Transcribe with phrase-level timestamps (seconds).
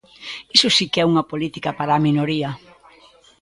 [0.55, 2.49] Iso si que é unha política para a minoría.